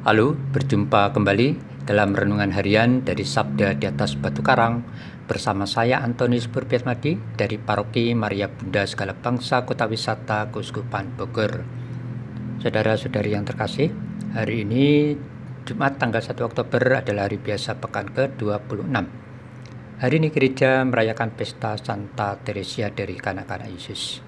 [0.00, 4.80] Halo, berjumpa kembali dalam renungan harian dari Sabda di atas Batu Karang
[5.28, 11.68] bersama saya Antoni Purbiasmadi dari Paroki Maria Bunda Segala Bangsa Kota Wisata Keuskupan Bogor.
[12.64, 13.92] Saudara-saudari yang terkasih,
[14.32, 15.20] hari ini
[15.68, 18.96] Jumat tanggal 1 Oktober adalah hari biasa pekan ke-26.
[20.00, 24.24] Hari ini gereja merayakan pesta Santa Teresia dari kanak-kanak Yesus.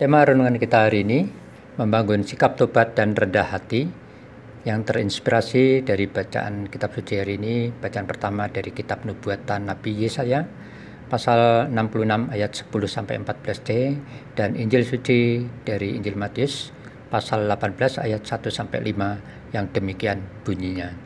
[0.00, 1.28] Tema renungan kita hari ini
[1.76, 4.03] membangun sikap tobat dan rendah hati
[4.64, 10.48] yang terinspirasi dari bacaan kitab suci hari ini, bacaan pertama dari kitab nubuatan Nabi Yesaya
[11.04, 13.68] pasal 66 ayat 10 sampai 14c
[14.32, 16.72] dan Injil suci dari Injil Matius
[17.12, 20.96] pasal 18 ayat 1 sampai 5 yang demikian bunyinya.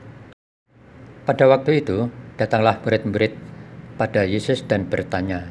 [1.26, 3.36] Pada waktu itu, datanglah murid-murid
[3.98, 5.50] pada Yesus dan bertanya,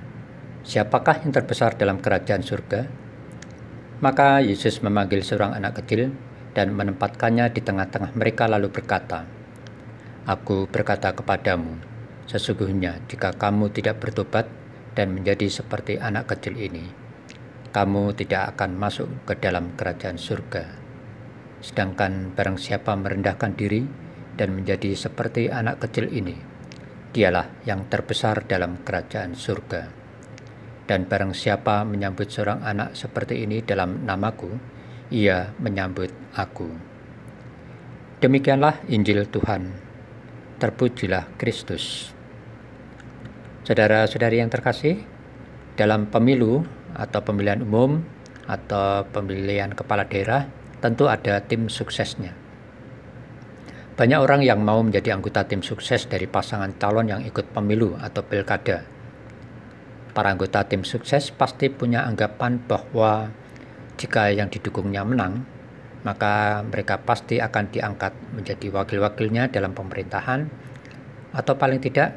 [0.64, 2.88] "Siapakah yang terbesar dalam kerajaan surga?"
[4.00, 6.16] Maka Yesus memanggil seorang anak kecil
[6.58, 9.30] dan menempatkannya di tengah-tengah mereka lalu berkata,
[10.26, 11.78] Aku berkata kepadamu,
[12.26, 14.50] sesungguhnya jika kamu tidak bertobat
[14.98, 16.90] dan menjadi seperti anak kecil ini,
[17.70, 20.66] kamu tidak akan masuk ke dalam kerajaan surga.
[21.62, 23.86] Sedangkan barang siapa merendahkan diri
[24.34, 26.34] dan menjadi seperti anak kecil ini,
[27.14, 29.94] dialah yang terbesar dalam kerajaan surga.
[30.90, 34.77] Dan barang siapa menyambut seorang anak seperti ini dalam namaku,
[35.14, 36.68] ia menyambut aku.
[38.18, 39.70] Demikianlah Injil Tuhan.
[40.58, 42.10] Terpujilah Kristus.
[43.62, 45.06] Saudara-saudari yang terkasih,
[45.78, 46.66] dalam pemilu
[46.98, 48.02] atau pemilihan umum
[48.50, 50.50] atau pemilihan kepala daerah
[50.82, 52.34] tentu ada tim suksesnya.
[53.98, 58.22] Banyak orang yang mau menjadi anggota tim sukses dari pasangan calon yang ikut pemilu atau
[58.22, 58.86] pilkada.
[60.14, 63.30] Para anggota tim sukses pasti punya anggapan bahwa
[63.98, 65.44] jika yang didukungnya menang,
[66.06, 70.48] maka mereka pasti akan diangkat menjadi wakil-wakilnya dalam pemerintahan
[71.34, 72.16] atau paling tidak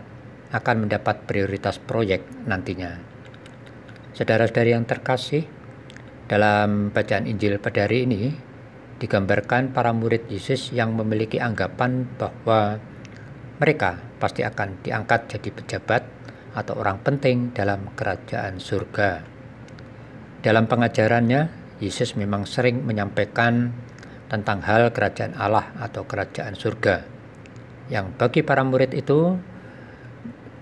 [0.55, 3.01] akan mendapat prioritas proyek nantinya.
[4.15, 5.47] Saudara-saudari yang terkasih,
[6.31, 8.31] dalam bacaan Injil pada hari ini
[9.01, 12.79] digambarkan para murid Yesus yang memiliki anggapan bahwa
[13.59, 16.03] mereka pasti akan diangkat jadi pejabat
[16.55, 19.23] atau orang penting dalam kerajaan surga.
[20.41, 23.73] Dalam pengajarannya, Yesus memang sering menyampaikan
[24.29, 27.21] tentang hal kerajaan Allah atau kerajaan surga
[27.91, 29.35] yang bagi para murid itu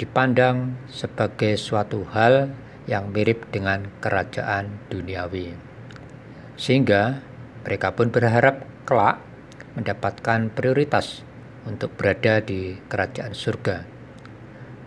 [0.00, 2.48] dipandang sebagai suatu hal
[2.88, 5.52] yang mirip dengan kerajaan duniawi.
[6.56, 7.20] Sehingga
[7.68, 9.20] mereka pun berharap kelak
[9.76, 11.20] mendapatkan prioritas
[11.68, 13.84] untuk berada di kerajaan surga.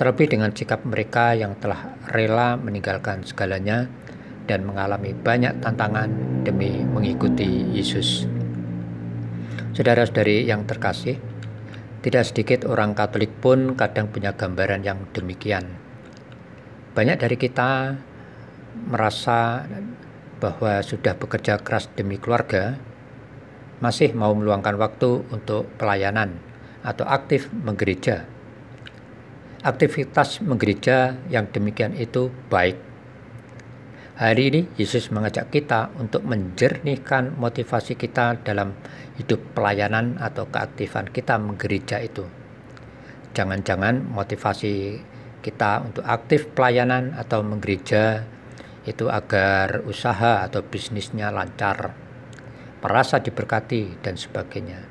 [0.01, 3.85] Terlebih dengan sikap mereka yang telah rela meninggalkan segalanya
[4.45, 6.09] dan mengalami banyak tantangan
[6.43, 8.25] demi mengikuti Yesus.
[9.71, 11.15] Saudara-saudari yang terkasih,
[12.03, 15.63] tidak sedikit orang Katolik pun kadang punya gambaran yang demikian.
[16.91, 17.95] Banyak dari kita
[18.91, 19.63] merasa
[20.43, 22.75] bahwa sudah bekerja keras demi keluarga,
[23.79, 26.35] masih mau meluangkan waktu untuk pelayanan
[26.83, 28.27] atau aktif menggereja.
[29.61, 32.90] Aktivitas menggereja yang demikian itu baik
[34.21, 38.77] Hari ini Yesus mengajak kita untuk menjernihkan motivasi kita dalam
[39.17, 42.29] hidup pelayanan atau keaktifan kita menggereja itu.
[43.33, 45.01] Jangan-jangan motivasi
[45.41, 48.21] kita untuk aktif pelayanan atau menggereja
[48.85, 51.97] itu agar usaha atau bisnisnya lancar,
[52.85, 54.85] merasa diberkati dan sebagainya.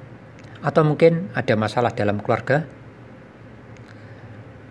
[0.58, 2.66] Atau mungkin ada masalah dalam keluarga.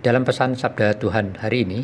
[0.04, 1.80] Dalam pesan sabda Tuhan hari ini,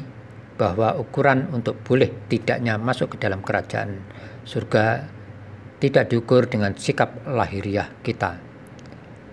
[0.56, 4.00] bahwa ukuran untuk boleh tidaknya masuk ke dalam kerajaan
[4.48, 5.12] surga
[5.84, 8.40] tidak diukur dengan sikap lahiriah kita.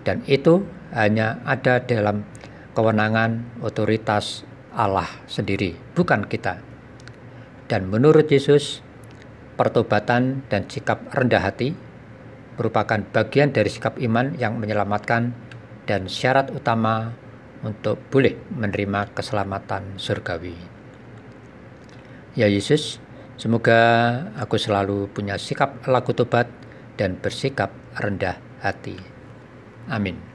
[0.03, 2.27] Dan itu hanya ada dalam
[2.75, 4.43] kewenangan otoritas
[4.75, 6.59] Allah sendiri, bukan kita.
[7.71, 8.83] Dan menurut Yesus,
[9.55, 11.71] pertobatan dan sikap rendah hati
[12.59, 15.33] merupakan bagian dari sikap iman yang menyelamatkan
[15.87, 17.15] dan syarat utama
[17.63, 20.72] untuk boleh menerima keselamatan surgawi.
[22.33, 22.97] Ya Yesus,
[23.37, 23.77] semoga
[24.41, 26.49] aku selalu punya sikap laku tobat
[26.97, 28.97] dan bersikap rendah hati.
[29.85, 30.32] Amin.